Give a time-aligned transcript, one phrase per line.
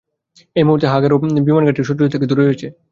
[0.55, 2.67] এই মুহূর্তে, হাগারু রি বিমানঘাঁটি শত্রুদের থেকে দূরে রয়েছে।